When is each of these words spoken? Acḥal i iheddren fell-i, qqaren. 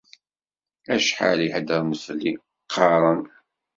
Acḥal 0.95 1.39
i 1.41 1.45
iheddren 1.47 1.91
fell-i, 2.05 2.33
qqaren. 2.63 3.21